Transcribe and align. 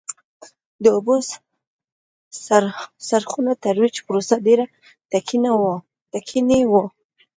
د 0.83 0.85
اوبو 0.95 1.15
څرخونو 3.07 3.51
ترویج 3.63 3.95
پروسه 4.07 4.35
ډېره 4.45 4.65
ټکنۍ 6.19 6.61
وه 6.71 6.85